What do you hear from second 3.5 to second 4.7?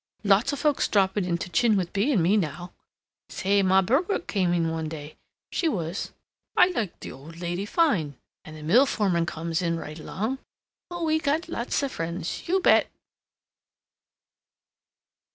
Ma Bogart come